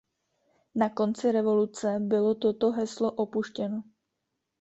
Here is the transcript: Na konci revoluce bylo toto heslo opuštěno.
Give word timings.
Na 0.75 0.89
konci 0.89 1.31
revoluce 1.31 1.99
bylo 1.99 2.35
toto 2.35 2.71
heslo 2.71 3.11
opuštěno. 3.11 3.83